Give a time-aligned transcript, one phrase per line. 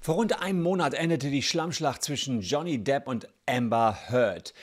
[0.00, 4.54] Vor rund einem Monat endete die Schlammschlacht zwischen Johnny Depp und Amber Heard.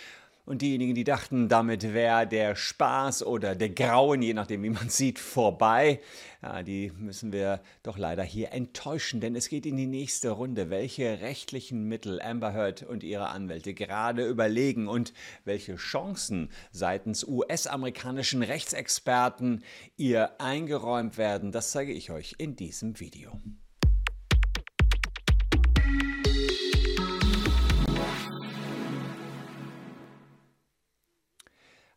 [0.49, 4.89] Und diejenigen, die dachten, damit wäre der Spaß oder der Grauen, je nachdem wie man
[4.89, 6.01] sieht, vorbei,
[6.41, 10.71] ja, die müssen wir doch leider hier enttäuschen, denn es geht in die nächste Runde.
[10.71, 15.13] Welche rechtlichen Mittel Amber Heard und ihre Anwälte gerade überlegen und
[15.45, 19.63] welche Chancen seitens US-amerikanischen Rechtsexperten
[19.97, 23.39] ihr eingeräumt werden, das zeige ich euch in diesem Video.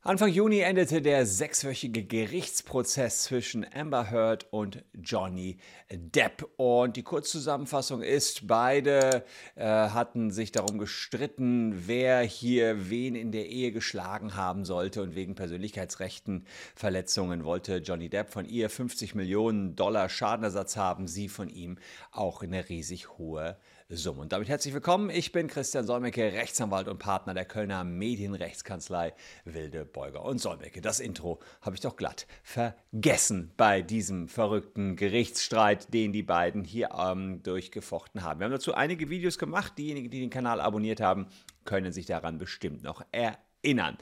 [0.04, 5.58] Anfang Juni endete der sechswöchige Gerichtsprozess zwischen Amber Heard und Johnny
[5.92, 6.50] Depp.
[6.56, 9.22] Und die Kurzzusammenfassung ist, beide
[9.54, 15.02] äh, hatten sich darum gestritten, wer hier wen in der Ehe geschlagen haben sollte.
[15.02, 21.28] Und wegen Persönlichkeitsrechten Verletzungen wollte Johnny Depp von ihr 50 Millionen Dollar Schadenersatz haben, sie
[21.28, 21.78] von ihm
[22.10, 23.56] auch eine riesig hohe
[23.88, 24.22] Summe.
[24.22, 25.10] Und damit herzlich willkommen.
[25.10, 29.12] Ich bin Christian Solmecke, Rechtsanwalt und Partner der Kölner Medienrechtskanzlei
[29.44, 30.80] Wilde Beuger und Solmecke.
[30.80, 36.90] Das Intro habe ich doch glatt vergessen bei diesem verrückten Gerichtsstreit, den die beiden hier
[36.98, 38.40] ähm, durchgefochten haben.
[38.40, 39.74] Wir haben dazu einige Videos gemacht.
[39.78, 41.26] Diejenigen, die den Kanal abonniert haben,
[41.64, 43.98] können sich daran bestimmt noch erinnern.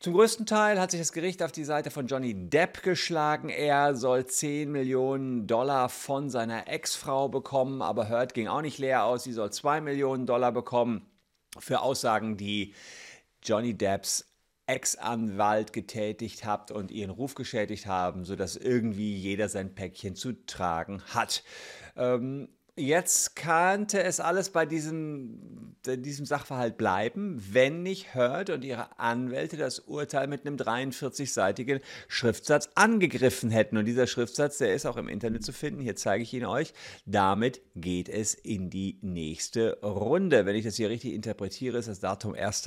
[0.00, 3.50] Zum größten Teil hat sich das Gericht auf die Seite von Johnny Depp geschlagen.
[3.50, 9.04] Er soll 10 Millionen Dollar von seiner Ex-Frau bekommen, aber Hurt ging auch nicht leer
[9.04, 9.24] aus.
[9.24, 11.04] Sie soll 2 Millionen Dollar bekommen
[11.58, 12.72] für Aussagen, die
[13.42, 14.29] Johnny Depps
[14.70, 21.02] Ex-Anwalt getätigt hat und ihren Ruf geschädigt haben, sodass irgendwie jeder sein Päckchen zu tragen
[21.12, 21.42] hat.
[21.96, 22.48] Ähm,
[22.80, 29.58] Jetzt könnte es alles bei diesem, diesem Sachverhalt bleiben, wenn nicht Heard und ihre Anwälte
[29.58, 33.76] das Urteil mit einem 43-seitigen Schriftsatz angegriffen hätten.
[33.76, 35.82] Und dieser Schriftsatz, der ist auch im Internet zu finden.
[35.82, 36.72] Hier zeige ich ihn euch.
[37.04, 40.46] Damit geht es in die nächste Runde.
[40.46, 42.66] Wenn ich das hier richtig interpretiere, ist das Datum 1.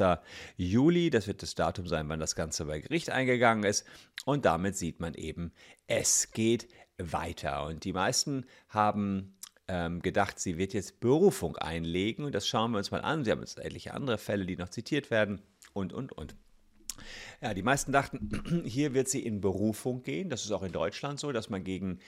[0.58, 1.09] Juli.
[1.09, 3.84] Das wird das Datum sein, wann das Ganze bei Gericht eingegangen ist.
[4.25, 5.53] Und damit sieht man eben,
[5.88, 6.68] es geht
[7.00, 7.66] weiter.
[7.66, 9.35] Und die meisten haben
[9.68, 13.24] ähm, gedacht, sie wird jetzt Berufung einlegen und das schauen wir uns mal an.
[13.24, 15.41] Sie haben jetzt etliche andere Fälle, die noch zitiert werden
[15.74, 16.35] und, und, und.
[17.41, 20.29] Ja, die meisten dachten, hier wird sie in Berufung gehen.
[20.29, 22.00] Das ist auch in Deutschland so, dass man gegen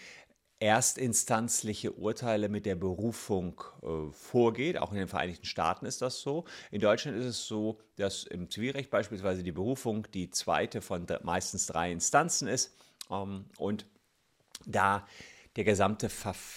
[0.60, 4.78] erstinstanzliche Urteile mit der Berufung äh, vorgeht.
[4.78, 6.46] Auch in den Vereinigten Staaten ist das so.
[6.72, 11.68] In Deutschland ist es so, dass im Zivilrecht beispielsweise die Berufung die zweite von meistens
[11.68, 12.78] drei Instanzen ist.
[13.10, 13.86] Ähm, und
[14.66, 15.06] da
[15.56, 16.10] der gesamte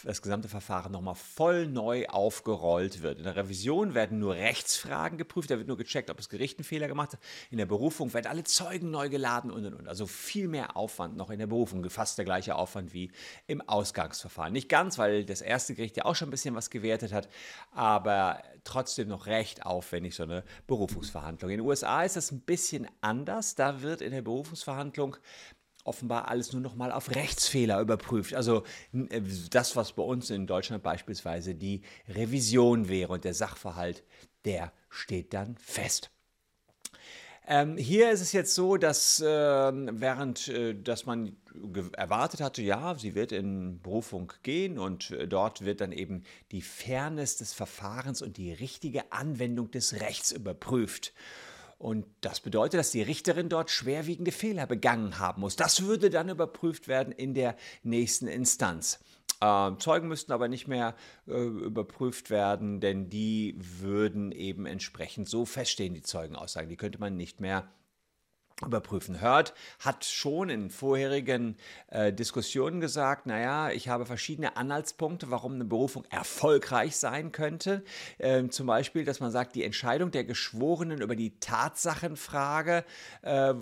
[0.05, 3.19] das gesamte Verfahren nochmal voll neu aufgerollt wird.
[3.19, 6.65] In der Revision werden nur Rechtsfragen geprüft, da wird nur gecheckt, ob das Gericht einen
[6.65, 7.21] Fehler gemacht hat.
[7.51, 9.89] In der Berufung werden alle Zeugen neu geladen und und und.
[9.89, 13.13] Also viel mehr Aufwand noch in der Berufung, fast der gleiche Aufwand wie
[13.47, 14.53] im Ausgangsverfahren.
[14.53, 17.29] Nicht ganz, weil das erste Gericht ja auch schon ein bisschen was gewertet hat,
[17.71, 21.51] aber trotzdem noch recht aufwendig so eine Berufungsverhandlung.
[21.51, 23.55] In den USA ist das ein bisschen anders.
[23.55, 25.17] Da wird in der Berufungsverhandlung
[25.85, 28.35] offenbar alles nur noch mal auf Rechtsfehler überprüft.
[28.35, 34.05] Also äh, das, was bei uns in Deutschland beispielsweise die Revision wäre und der Sachverhalt,
[34.45, 36.11] der steht dann fest.
[37.51, 41.35] Ähm, hier ist es jetzt so, dass äh, während äh, dass man
[41.97, 46.61] erwartet hatte, ja, sie wird in Berufung gehen und äh, dort wird dann eben die
[46.61, 51.15] Fairness des Verfahrens und die richtige Anwendung des Rechts überprüft.
[51.79, 55.55] Und das bedeutet, dass die Richterin dort schwerwiegende Fehler begangen haben muss.
[55.55, 58.99] Das würde dann überprüft werden in der nächsten Instanz.
[59.41, 60.97] Ähm, Zeugen müssten aber nicht mehr
[61.29, 66.69] äh, überprüft werden, denn die würden eben entsprechend so feststehen, die Zeugenaussagen.
[66.69, 67.69] Die könnte man nicht mehr
[68.65, 69.21] überprüfen.
[69.21, 71.57] Hört hat schon in vorherigen
[71.91, 77.85] äh, Diskussionen gesagt, naja, ich habe verschiedene Anhaltspunkte, warum eine Berufung erfolgreich sein könnte.
[78.19, 82.85] Ähm, zum Beispiel, dass man sagt, die Entscheidung der Geschworenen über die Tatsachenfrage
[83.23, 83.55] äh,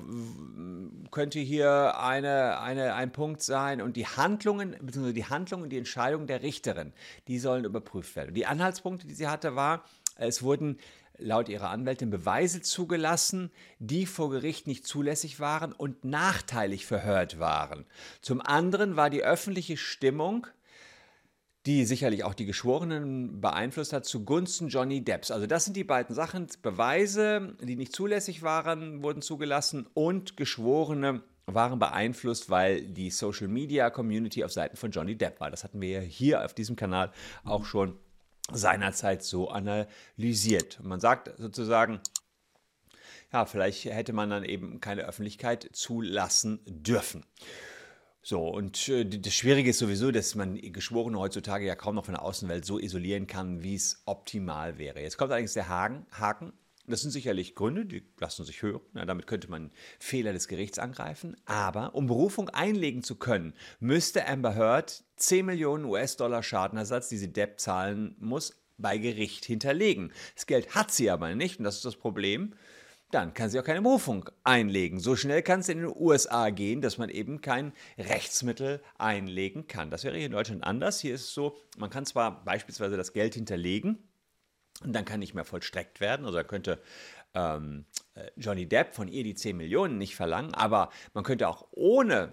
[1.10, 5.78] könnte hier eine, eine, ein Punkt sein und die Handlungen, beziehungsweise die Handlungen und die
[5.78, 6.92] Entscheidung der Richterin,
[7.28, 8.28] die sollen überprüft werden.
[8.28, 9.84] Und die Anhaltspunkte, die sie hatte, war,
[10.18, 10.78] es wurden
[11.18, 17.86] laut ihrer Anwältin Beweise zugelassen, die vor Gericht nicht zulässig waren und nachteilig verhört waren.
[18.20, 20.46] Zum anderen war die öffentliche Stimmung
[21.66, 25.32] die sicherlich auch die Geschworenen beeinflusst hat, zugunsten Johnny Depps.
[25.32, 26.46] Also das sind die beiden Sachen.
[26.62, 33.90] Beweise, die nicht zulässig waren, wurden zugelassen und Geschworene waren beeinflusst, weil die Social Media
[33.90, 35.50] Community auf Seiten von Johnny Depp war.
[35.50, 37.12] Das hatten wir hier auf diesem Kanal
[37.44, 37.98] auch schon
[38.52, 40.78] seinerzeit so analysiert.
[40.82, 42.00] Man sagt sozusagen,
[43.32, 47.24] ja, vielleicht hätte man dann eben keine Öffentlichkeit zulassen dürfen.
[48.22, 52.14] So, und äh, das Schwierige ist sowieso, dass man Geschworene heutzutage ja kaum noch von
[52.14, 55.00] der Außenwelt so isolieren kann, wie es optimal wäre.
[55.00, 55.68] Jetzt kommt allerdings der.
[55.68, 56.52] Haken.
[56.86, 58.80] Das sind sicherlich Gründe, die lassen sich hören.
[58.94, 61.36] Ja, damit könnte man Fehler des Gerichts angreifen.
[61.44, 67.32] Aber um Berufung einlegen zu können, müsste Amber Heard 10 Millionen US-Dollar Schadenersatz, die sie
[67.32, 70.12] Depp zahlen muss, bei Gericht hinterlegen.
[70.34, 72.54] Das Geld hat sie aber nicht und das ist das Problem
[73.10, 74.98] dann kann sie auch keine Berufung einlegen.
[74.98, 79.90] So schnell kann es in den USA gehen, dass man eben kein Rechtsmittel einlegen kann.
[79.90, 81.00] Das wäre hier in Deutschland anders.
[81.00, 83.98] Hier ist es so, man kann zwar beispielsweise das Geld hinterlegen,
[84.84, 86.26] und dann kann nicht mehr vollstreckt werden.
[86.26, 86.80] Also er könnte
[87.34, 87.84] ähm,
[88.14, 92.32] äh, Johnny Depp von ihr die 10 Millionen nicht verlangen, aber man könnte auch ohne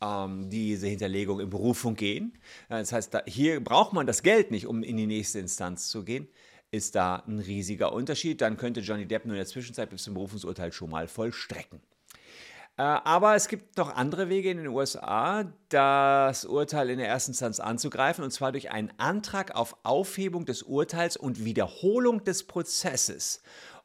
[0.00, 2.38] ähm, diese Hinterlegung in Berufung gehen.
[2.68, 6.04] Das heißt, da, hier braucht man das Geld nicht, um in die nächste Instanz zu
[6.04, 6.28] gehen
[6.70, 8.40] ist da ein riesiger Unterschied.
[8.40, 11.80] Dann könnte Johnny Depp nur in der Zwischenzeit bis zum Berufungsurteil schon mal vollstrecken.
[12.80, 17.32] Äh, aber es gibt noch andere Wege in den USA, das Urteil in der ersten
[17.32, 23.42] Instanz anzugreifen, und zwar durch einen Antrag auf Aufhebung des Urteils und Wiederholung des Prozesses.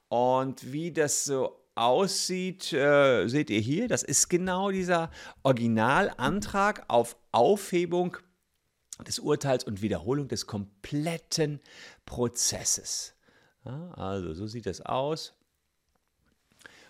[0.07, 3.89] Und wie das so aussieht, äh, seht ihr hier.
[3.89, 5.12] Das ist genau dieser
[5.44, 8.15] Originalantrag auf Aufhebung
[9.06, 11.59] des Urteils und Wiederholung des kompletten
[12.06, 13.13] Prozesses.
[13.65, 15.33] Ja, also so sieht es aus.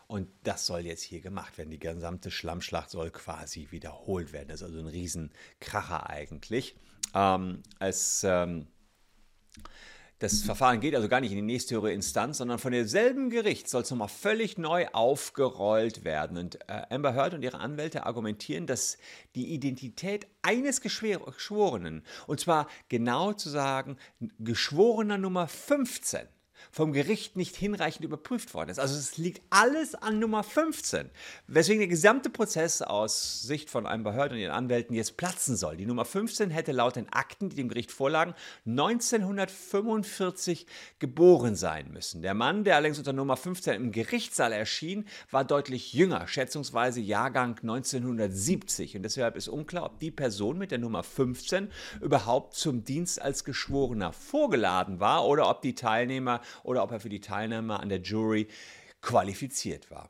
[0.07, 1.71] Und das soll jetzt hier gemacht werden.
[1.71, 4.49] Die gesamte Schlammschlacht soll quasi wiederholt werden.
[4.49, 6.75] Das ist also ein Riesenkracher eigentlich.
[7.13, 8.67] Ähm, es ähm,
[10.19, 13.67] das Verfahren geht also gar nicht in die nächste höhere Instanz, sondern von demselben Gericht
[13.67, 16.37] soll es nochmal völlig neu aufgerollt werden.
[16.37, 18.97] Und äh, Amber Heard und ihre Anwälte argumentieren, dass
[19.35, 23.97] die Identität eines Geschworenen, und zwar genau zu sagen,
[24.39, 26.27] Geschworener Nummer 15,
[26.71, 28.79] vom Gericht nicht hinreichend überprüft worden ist.
[28.79, 31.09] Also es liegt alles an Nummer 15,
[31.47, 35.77] weswegen der gesamte Prozess aus Sicht von einem Behörden und ihren Anwälten jetzt platzen soll.
[35.77, 38.33] Die Nummer 15 hätte laut den Akten, die dem Gericht vorlagen,
[38.65, 40.67] 1945
[40.99, 42.21] geboren sein müssen.
[42.21, 47.57] Der Mann, der allerdings unter Nummer 15 im Gerichtssaal erschien, war deutlich jünger, schätzungsweise Jahrgang
[47.61, 48.97] 1970.
[48.97, 51.69] Und deshalb ist unklar, ob die Person mit der Nummer 15
[52.01, 57.09] überhaupt zum Dienst als Geschworener vorgeladen war oder ob die Teilnehmer oder ob er für
[57.09, 58.47] die Teilnahme an der Jury
[59.01, 60.09] qualifiziert war.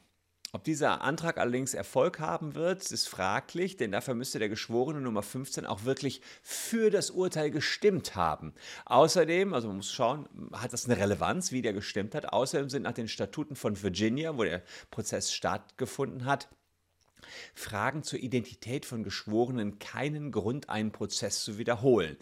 [0.55, 5.21] Ob dieser Antrag allerdings Erfolg haben wird, ist fraglich, denn dafür müsste der Geschworene Nummer
[5.21, 8.53] 15 auch wirklich für das Urteil gestimmt haben.
[8.85, 12.31] Außerdem, also man muss schauen, hat das eine Relevanz, wie der gestimmt hat.
[12.31, 16.47] Außerdem sind nach den Statuten von Virginia, wo der Prozess stattgefunden hat,
[17.53, 22.17] Fragen zur Identität von Geschworenen keinen Grund, einen Prozess zu wiederholen.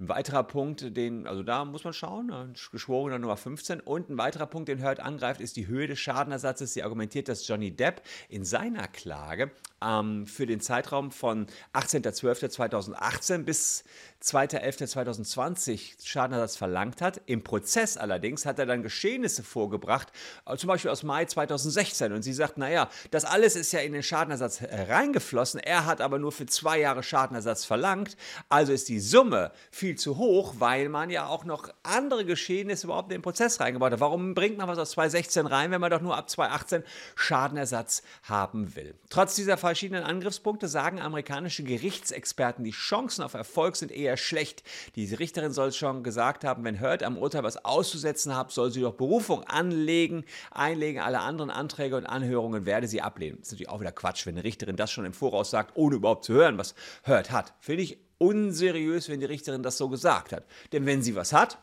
[0.00, 3.80] Ein weiterer Punkt, den, also da muss man schauen, Geschworener Nummer 15.
[3.80, 6.72] Und ein weiterer Punkt, den Hurt angreift, ist die Höhe des Schadenersatzes.
[6.74, 9.50] Sie argumentiert, dass Johnny Depp in seiner Klage
[9.82, 13.84] ähm, für den Zeitraum von 18.12.2018 bis
[14.22, 17.20] 2.11.2020 Schadenersatz verlangt hat.
[17.26, 20.08] Im Prozess allerdings hat er dann Geschehnisse vorgebracht,
[20.44, 22.12] äh, zum Beispiel aus Mai 2016.
[22.12, 25.60] Und sie sagt, naja, das alles ist ja in den Schadenersatz reingeflossen.
[25.60, 28.16] Er hat aber nur für zwei Jahre Schadenersatz verlangt.
[28.48, 33.12] Also ist die Summe viel zu hoch, weil man ja auch noch andere Geschehnisse überhaupt
[33.12, 34.00] in den Prozess reingebaut hat.
[34.00, 36.82] Warum bringt man was aus 2016 rein, wenn man doch nur ab 2018
[37.14, 38.94] Schadenersatz haben will?
[39.10, 44.62] Trotz dieser verschiedenen Angriffspunkte sagen amerikanische Gerichtsexperten, die Chancen auf Erfolg sind eher schlecht.
[44.96, 48.80] Die Richterin soll schon gesagt haben, wenn Hurt am Urteil was auszusetzen hat, soll sie
[48.80, 51.00] doch Berufung anlegen, einlegen.
[51.00, 53.38] Alle anderen Anträge und Anhörungen werde sie ablehnen.
[53.38, 55.96] Das ist natürlich auch wieder Quatsch, wenn eine Richterin das schon im Voraus sagt, ohne
[55.96, 56.74] überhaupt zu hören, was
[57.06, 57.54] Hurt hat.
[57.60, 60.44] Finde ich unseriös, wenn die Richterin das so gesagt hat.
[60.72, 61.58] Denn wenn sie was hat,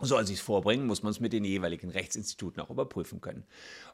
[0.00, 3.44] soll sie es vorbringen, muss man es mit den jeweiligen Rechtsinstituten auch überprüfen können.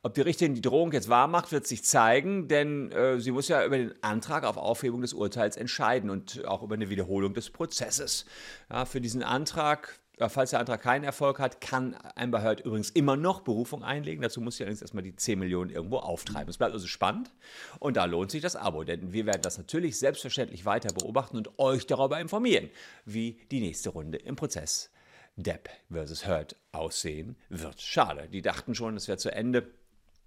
[0.03, 3.49] Ob die Richterin die Drohung jetzt wahr macht, wird sich zeigen, denn äh, sie muss
[3.49, 7.51] ja über den Antrag auf Aufhebung des Urteils entscheiden und auch über eine Wiederholung des
[7.51, 8.27] Prozesses.
[8.69, 12.91] Ja, für diesen Antrag, äh, falls der Antrag keinen Erfolg hat, kann Amber Heard übrigens
[12.91, 14.23] immer noch Berufung einlegen.
[14.23, 16.49] Dazu muss sie allerdings erstmal die 10 Millionen irgendwo auftreiben.
[16.49, 17.33] Es bleibt also spannend
[17.79, 21.61] und da lohnt sich das Abo, denn wir werden das natürlich selbstverständlich weiter beobachten und
[21.61, 22.71] euch darüber informieren,
[23.05, 24.91] wie die nächste Runde im Prozess
[25.37, 27.81] Depp versus Hurt aussehen wird.
[27.81, 29.73] Schade, die dachten schon, es wäre zu Ende.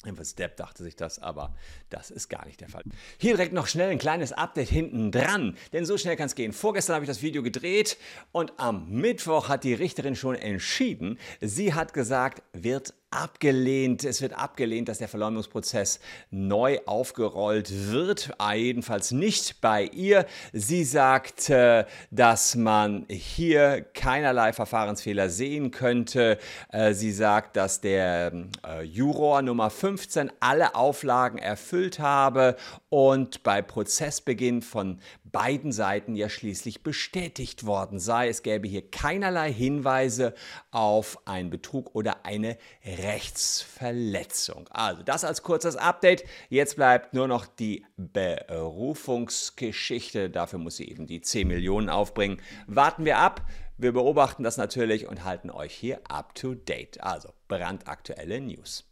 [0.04, 1.56] Jedenfalls Depp dachte sich das, aber
[1.90, 2.84] das ist gar nicht der Fall.
[3.18, 6.54] Hier direkt noch schnell ein kleines Update hinten dran, denn so schnell kann es gehen.
[6.54, 7.98] Vorgestern habe ich das Video gedreht
[8.32, 11.18] und am Mittwoch hat die Richterin schon entschieden.
[11.42, 14.04] Sie hat gesagt, wird abgelehnt.
[14.04, 16.00] Es wird abgelehnt, dass der Verleumdungsprozess
[16.32, 18.32] neu aufgerollt wird.
[18.54, 20.26] Jedenfalls nicht bei ihr.
[20.54, 21.52] Sie sagt,
[22.12, 26.38] dass man hier keinerlei Verfahrensfehler sehen könnte.
[26.70, 28.32] Äh, sie sagt, dass der
[28.66, 32.56] äh, Juror Nummer 15 alle Auflagen erfüllt habe
[32.90, 35.00] und bei Prozessbeginn von
[35.36, 38.30] beiden Seiten ja schließlich bestätigt worden sei.
[38.30, 40.34] Es gäbe hier keinerlei Hinweise
[40.72, 44.70] auf einen Betrug oder eine Rechtsverletzung.
[44.70, 46.24] Also das als kurzes Update.
[46.48, 50.30] Jetzt bleibt nur noch die Berufungsgeschichte.
[50.30, 52.42] Dafür muss sie eben die 10 Millionen aufbringen.
[52.68, 53.46] Warten wir ab.
[53.78, 57.04] Wir beobachten das natürlich und halten euch hier up to date.
[57.04, 58.86] Also brandaktuelle News.